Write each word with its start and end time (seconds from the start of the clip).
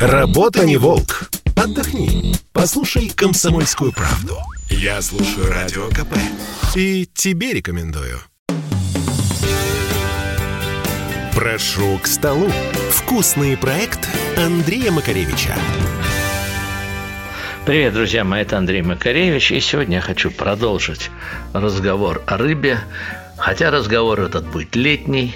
Работа 0.00 0.66
не 0.66 0.76
волк. 0.76 1.30
Отдохни. 1.54 2.34
Послушай 2.52 3.10
комсомольскую 3.14 3.92
правду. 3.92 4.36
Я 4.68 5.00
слушаю 5.00 5.48
радио 5.48 5.88
КП. 5.88 6.16
И 6.74 7.08
тебе 7.14 7.52
рекомендую. 7.52 8.18
Прошу 11.34 11.98
к 12.02 12.06
столу. 12.08 12.50
Вкусный 12.90 13.56
проект 13.56 14.08
Андрея 14.36 14.90
Макаревича. 14.90 15.54
Привет, 17.64 17.94
друзья 17.94 18.24
мои, 18.24 18.42
это 18.42 18.58
Андрей 18.58 18.82
Макаревич, 18.82 19.52
и 19.52 19.60
сегодня 19.60 19.96
я 19.96 20.02
хочу 20.02 20.30
продолжить 20.30 21.10
разговор 21.52 22.22
о 22.26 22.36
рыбе, 22.36 22.78
хотя 23.38 23.70
разговор 23.70 24.20
этот 24.20 24.46
будет 24.46 24.76
летний, 24.76 25.34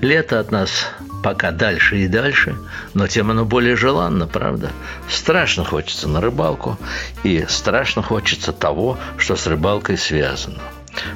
лето 0.00 0.38
от 0.38 0.52
нас 0.52 0.88
пока 1.24 1.52
дальше 1.52 1.96
и 1.96 2.06
дальше, 2.06 2.54
но 2.92 3.08
тем 3.08 3.30
оно 3.30 3.46
более 3.46 3.76
желанно, 3.76 4.26
правда? 4.26 4.70
Страшно 5.08 5.64
хочется 5.64 6.06
на 6.06 6.20
рыбалку, 6.20 6.76
и 7.22 7.46
страшно 7.48 8.02
хочется 8.02 8.52
того, 8.52 8.98
что 9.16 9.34
с 9.34 9.46
рыбалкой 9.46 9.96
связано. 9.96 10.60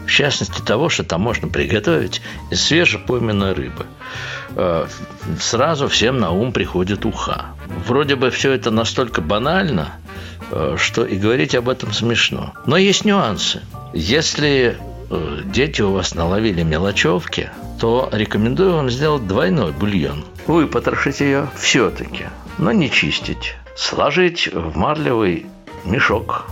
В 0.06 0.10
частности, 0.10 0.62
того, 0.62 0.88
что 0.88 1.04
там 1.04 1.20
можно 1.20 1.48
приготовить 1.48 2.22
из 2.50 2.62
свежепойменной 2.62 3.52
рыбы. 3.52 3.84
Э, 4.56 4.86
сразу 5.38 5.88
всем 5.88 6.18
на 6.18 6.30
ум 6.30 6.52
приходит 6.52 7.04
уха. 7.04 7.48
Вроде 7.86 8.16
бы 8.16 8.30
все 8.30 8.52
это 8.52 8.70
настолько 8.70 9.20
банально, 9.20 9.92
э, 10.50 10.76
что 10.78 11.04
и 11.04 11.16
говорить 11.16 11.54
об 11.54 11.68
этом 11.68 11.92
смешно. 11.92 12.54
Но 12.64 12.78
есть 12.78 13.04
нюансы. 13.04 13.60
Если 13.92 14.78
дети 15.10 15.82
у 15.82 15.92
вас 15.92 16.14
наловили 16.14 16.62
мелочевки, 16.62 17.50
то 17.80 18.08
рекомендую 18.12 18.74
вам 18.74 18.90
сделать 18.90 19.26
двойной 19.26 19.72
бульон. 19.72 20.24
Вы 20.46 20.66
потрошите 20.66 21.24
ее 21.24 21.48
все-таки, 21.56 22.26
но 22.58 22.72
не 22.72 22.90
чистить. 22.90 23.56
Сложить 23.76 24.48
в 24.52 24.76
марлевый 24.76 25.46
мешок, 25.84 26.46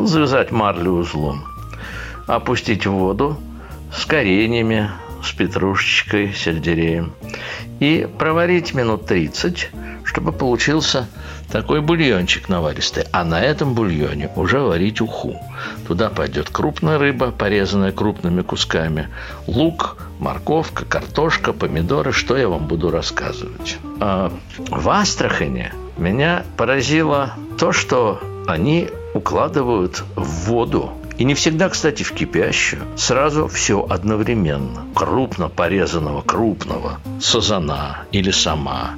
завязать 0.00 0.50
марлю 0.50 0.92
узлом, 0.92 1.44
опустить 2.26 2.86
в 2.86 2.92
воду 2.92 3.36
с 3.94 4.06
кореньями, 4.06 4.90
с 5.22 5.32
петрушечкой, 5.32 6.32
сельдереем 6.32 7.12
и 7.80 8.08
проварить 8.18 8.74
минут 8.74 9.06
30, 9.06 9.70
чтобы 10.12 10.32
получился 10.32 11.08
такой 11.50 11.80
бульончик 11.80 12.50
наваристый. 12.50 13.04
А 13.12 13.24
на 13.24 13.40
этом 13.40 13.74
бульоне 13.74 14.28
уже 14.36 14.60
варить 14.60 15.00
уху. 15.00 15.36
Туда 15.86 16.10
пойдет 16.10 16.50
крупная 16.50 16.98
рыба, 16.98 17.30
порезанная 17.30 17.92
крупными 17.92 18.42
кусками, 18.42 19.08
лук, 19.46 19.96
морковка, 20.18 20.84
картошка, 20.84 21.54
помидоры. 21.54 22.12
Что 22.12 22.36
я 22.36 22.48
вам 22.48 22.66
буду 22.66 22.90
рассказывать? 22.90 23.78
А 24.00 24.30
в 24.68 24.90
Астрахане 24.90 25.72
меня 25.96 26.44
поразило 26.58 27.32
то, 27.58 27.72
что 27.72 28.20
они 28.46 28.90
укладывают 29.14 30.04
в 30.14 30.48
воду 30.48 30.92
и 31.18 31.24
не 31.24 31.34
всегда, 31.34 31.68
кстати, 31.68 32.02
в 32.02 32.12
кипящую. 32.12 32.82
Сразу 32.96 33.48
все 33.48 33.86
одновременно. 33.88 34.86
Крупно 34.94 35.48
порезанного 35.48 36.22
крупного 36.22 37.00
сазана 37.20 38.04
или 38.12 38.30
сама, 38.30 38.94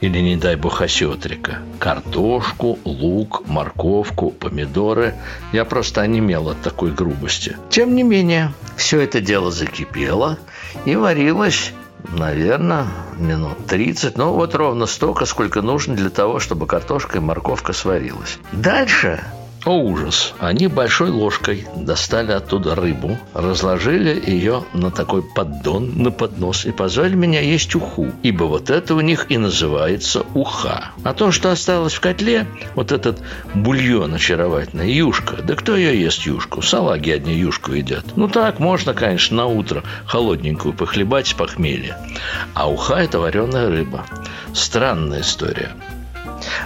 или, 0.00 0.18
не 0.18 0.36
дай 0.36 0.56
бог, 0.56 0.82
осетрика. 0.82 1.58
Картошку, 1.78 2.78
лук, 2.84 3.42
морковку, 3.46 4.30
помидоры. 4.30 5.14
Я 5.52 5.64
просто 5.64 6.02
онемел 6.02 6.50
от 6.50 6.60
такой 6.62 6.92
грубости. 6.92 7.56
Тем 7.70 7.94
не 7.94 8.02
менее, 8.02 8.52
все 8.76 9.00
это 9.00 9.20
дело 9.20 9.50
закипело 9.50 10.38
и 10.84 10.96
варилось 10.96 11.72
наверное, 12.12 12.86
минут 13.16 13.66
30. 13.66 14.16
Ну, 14.18 14.32
вот 14.32 14.54
ровно 14.54 14.86
столько, 14.86 15.24
сколько 15.24 15.62
нужно 15.62 15.94
для 15.94 16.10
того, 16.10 16.38
чтобы 16.38 16.66
картошка 16.66 17.18
и 17.18 17.20
морковка 17.20 17.72
сварилась. 17.72 18.38
Дальше 18.52 19.22
о 19.64 19.78
ужас! 19.78 20.34
Они 20.38 20.66
большой 20.68 21.10
ложкой 21.10 21.66
достали 21.76 22.32
оттуда 22.32 22.74
рыбу, 22.74 23.18
разложили 23.32 24.22
ее 24.30 24.64
на 24.72 24.90
такой 24.90 25.22
поддон, 25.22 25.92
на 25.96 26.10
поднос 26.10 26.66
и 26.66 26.72
позвали 26.72 27.14
меня 27.14 27.40
есть 27.40 27.74
уху, 27.74 28.12
ибо 28.22 28.44
вот 28.44 28.70
это 28.70 28.94
у 28.94 29.00
них 29.00 29.30
и 29.30 29.38
называется 29.38 30.24
уха. 30.34 30.90
А 31.02 31.14
то, 31.14 31.32
что 31.32 31.50
осталось 31.50 31.94
в 31.94 32.00
котле, 32.00 32.46
вот 32.74 32.92
этот 32.92 33.20
бульон 33.54 34.14
очаровательный, 34.14 34.92
юшка, 34.92 35.36
да 35.42 35.54
кто 35.54 35.76
ее 35.76 36.00
ест 36.00 36.22
юшку? 36.22 36.62
Салаги 36.62 37.10
одни 37.10 37.34
юшку 37.34 37.72
едят. 37.72 38.04
Ну 38.16 38.28
так, 38.28 38.58
можно, 38.58 38.94
конечно, 38.94 39.36
на 39.36 39.46
утро 39.46 39.82
холодненькую 40.06 40.74
похлебать 40.74 41.28
с 41.28 41.32
похмелья. 41.32 41.98
А 42.54 42.68
уха– 42.68 42.94
это 42.96 43.18
вареная 43.18 43.68
рыба. 43.68 44.04
Странная 44.52 45.22
история. 45.22 45.72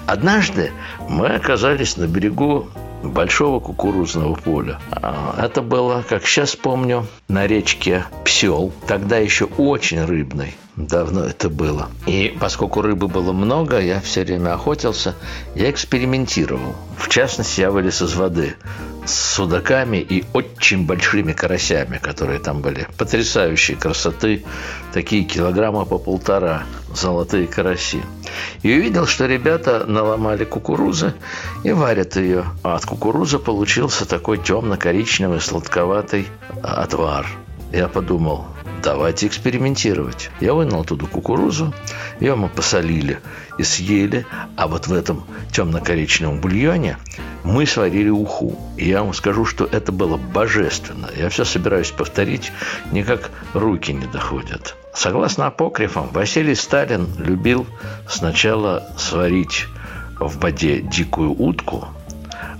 Однажды 0.06 0.72
мы 1.08 1.28
оказались 1.28 1.96
на 1.96 2.06
берегу 2.06 2.68
большого 3.02 3.60
кукурузного 3.60 4.34
поля. 4.34 4.78
А, 4.90 5.34
это 5.38 5.62
было, 5.62 6.04
как 6.08 6.26
сейчас 6.26 6.56
помню, 6.56 7.06
на 7.28 7.46
речке 7.46 8.04
Псел, 8.24 8.72
тогда 8.86 9.18
еще 9.18 9.44
очень 9.44 10.04
рыбной. 10.04 10.54
Давно 10.76 11.24
это 11.24 11.50
было. 11.50 11.88
И 12.06 12.36
поскольку 12.40 12.82
рыбы 12.82 13.08
было 13.08 13.32
много, 13.32 13.80
я 13.80 14.00
все 14.00 14.22
время 14.22 14.54
охотился, 14.54 15.16
я 15.56 15.70
экспериментировал. 15.70 16.76
В 16.96 17.08
частности, 17.08 17.60
я 17.60 17.72
вылез 17.72 18.00
из 18.00 18.14
воды 18.14 18.54
с 19.08 19.34
судаками 19.34 19.96
и 19.96 20.24
очень 20.32 20.86
большими 20.86 21.32
карасями, 21.32 21.98
которые 21.98 22.38
там 22.38 22.60
были. 22.60 22.86
Потрясающей 22.96 23.74
красоты, 23.74 24.44
такие 24.92 25.24
килограмма 25.24 25.84
по 25.84 25.98
полтора, 25.98 26.64
золотые 26.94 27.46
караси. 27.46 28.02
И 28.62 28.72
увидел, 28.72 29.06
что 29.06 29.26
ребята 29.26 29.84
наломали 29.86 30.44
кукурузы 30.44 31.14
и 31.64 31.72
варят 31.72 32.16
ее. 32.16 32.44
А 32.62 32.76
от 32.76 32.84
кукурузы 32.84 33.38
получился 33.38 34.06
такой 34.06 34.38
темно-коричневый 34.38 35.40
сладковатый 35.40 36.28
отвар. 36.62 37.26
Я 37.72 37.88
подумал, 37.88 38.46
давайте 38.82 39.26
экспериментировать. 39.26 40.30
Я 40.40 40.54
вынул 40.54 40.80
оттуда 40.80 41.06
кукурузу, 41.06 41.74
ее 42.20 42.34
мы 42.34 42.48
посолили 42.48 43.20
и 43.58 43.62
съели, 43.62 44.26
а 44.56 44.68
вот 44.68 44.86
в 44.86 44.92
этом 44.92 45.24
темно-коричневом 45.52 46.40
бульоне 46.40 46.98
мы 47.44 47.66
сварили 47.66 48.08
уху. 48.08 48.58
И 48.76 48.88
я 48.88 49.02
вам 49.02 49.14
скажу, 49.14 49.44
что 49.44 49.64
это 49.64 49.92
было 49.92 50.16
божественно. 50.16 51.08
Я 51.16 51.28
все 51.28 51.44
собираюсь 51.44 51.90
повторить, 51.90 52.52
никак 52.92 53.30
руки 53.54 53.92
не 53.92 54.06
доходят. 54.06 54.76
Согласно 54.94 55.46
апокрифам, 55.46 56.08
Василий 56.12 56.54
Сталин 56.54 57.08
любил 57.18 57.66
сначала 58.08 58.88
сварить 58.96 59.66
в 60.18 60.38
воде 60.38 60.80
дикую 60.80 61.30
утку, 61.30 61.88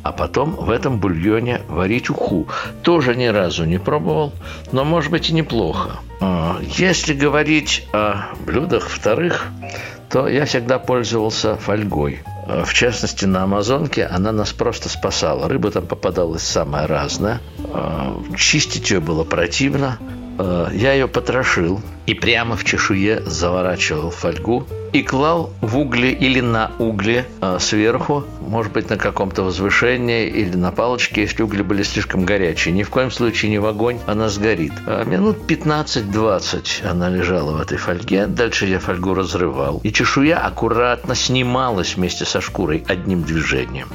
а 0.02 0.12
потом 0.12 0.52
в 0.52 0.70
этом 0.70 0.98
бульоне 0.98 1.62
варить 1.68 2.10
уху. 2.10 2.48
Тоже 2.82 3.14
ни 3.14 3.26
разу 3.26 3.64
не 3.64 3.78
пробовал, 3.78 4.32
но 4.72 4.84
может 4.84 5.10
быть 5.10 5.30
и 5.30 5.32
неплохо. 5.32 6.00
А, 6.20 6.58
если 6.76 7.14
говорить 7.14 7.86
о 7.92 8.34
блюдах 8.44 8.88
вторых, 8.88 9.46
то 10.10 10.26
я 10.26 10.46
всегда 10.46 10.78
пользовался 10.78 11.56
фольгой. 11.56 12.22
А, 12.46 12.64
в 12.64 12.74
частности, 12.74 13.24
на 13.24 13.44
Амазонке 13.44 14.04
она 14.04 14.32
нас 14.32 14.52
просто 14.52 14.88
спасала. 14.88 15.48
Рыба 15.48 15.70
там 15.70 15.86
попадалась 15.86 16.42
самая 16.42 16.86
разная. 16.86 17.40
А, 17.72 18.20
чистить 18.36 18.90
ее 18.90 19.00
было 19.00 19.24
противно. 19.24 19.98
Я 20.72 20.92
ее 20.92 21.08
потрошил 21.08 21.80
и 22.06 22.14
прямо 22.14 22.56
в 22.56 22.62
чешуе 22.62 23.20
заворачивал 23.26 24.10
фольгу 24.12 24.68
и 24.92 25.02
клал 25.02 25.50
в 25.60 25.76
угли 25.76 26.10
или 26.10 26.40
на 26.40 26.70
угли 26.78 27.24
сверху, 27.58 28.22
может 28.48 28.72
быть, 28.72 28.90
на 28.90 28.96
каком-то 28.96 29.42
возвышении 29.42 30.26
или 30.26 30.56
на 30.56 30.72
палочке, 30.72 31.22
если 31.22 31.42
угли 31.42 31.62
были 31.62 31.82
слишком 31.82 32.24
горячие. 32.24 32.74
Ни 32.74 32.82
в 32.82 32.90
коем 32.90 33.10
случае 33.10 33.50
не 33.50 33.58
в 33.58 33.66
огонь, 33.66 33.98
она 34.06 34.28
сгорит. 34.28 34.72
А 34.86 35.04
минут 35.04 35.38
15-20 35.46 36.88
она 36.88 37.08
лежала 37.08 37.52
в 37.52 37.60
этой 37.60 37.78
фольге. 37.78 38.26
Дальше 38.26 38.66
я 38.66 38.78
фольгу 38.78 39.14
разрывал. 39.14 39.80
И 39.84 39.92
чешуя 39.92 40.38
аккуратно 40.38 41.14
снималась 41.14 41.96
вместе 41.96 42.24
со 42.24 42.40
шкурой 42.40 42.84
одним 42.88 43.22
движением. 43.22 43.88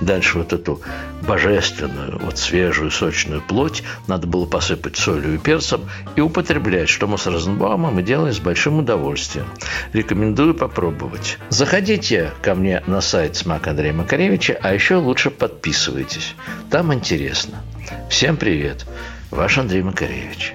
Дальше 0.00 0.38
вот 0.38 0.52
эту 0.52 0.80
божественную, 1.26 2.18
вот 2.18 2.38
свежую, 2.38 2.90
сочную 2.90 3.40
плоть 3.40 3.82
надо 4.08 4.26
было 4.26 4.46
посыпать 4.46 4.96
солью 4.96 5.34
и 5.34 5.38
перцем 5.38 5.82
и 6.16 6.20
употреблять, 6.20 6.88
что 6.88 7.06
мы 7.06 7.18
с 7.18 7.26
Розенбаумом 7.26 7.98
и 8.00 8.02
делаем 8.02 8.34
с 8.34 8.40
большим 8.40 8.80
удовольствием. 8.80 9.46
Рекомендую 9.92 10.54
попробовать. 10.54 11.38
Заходите 11.48 12.32
ко 12.42 12.54
мне 12.54 12.82
на 12.86 13.00
сайт 13.00 13.36
Смак 13.36 13.68
Андрея 13.92 14.04
Макаревича, 14.04 14.58
а 14.62 14.72
еще 14.72 14.96
лучше 14.96 15.30
подписывайтесь. 15.30 16.34
Там 16.70 16.94
интересно. 16.94 17.62
Всем 18.08 18.36
привет. 18.38 18.86
Ваш 19.30 19.58
Андрей 19.58 19.82
Макаревич. 19.82 20.54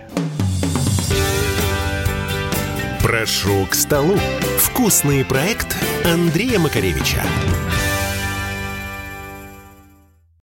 Прошу 3.04 3.68
к 3.69 3.75
столу. 3.75 4.18
Вкусный 4.57 5.24
проект 5.24 5.75
Андрея 6.04 6.57
Макаревича. 6.57 7.22